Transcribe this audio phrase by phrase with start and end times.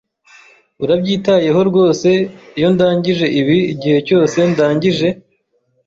[0.83, 2.09] Urabyitayeho rwose
[2.57, 5.07] iyo ndangije ibi igihe cyose ndangije?